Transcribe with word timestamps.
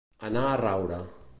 Anar 0.29 0.45
a 0.51 0.55
raure. 0.63 0.99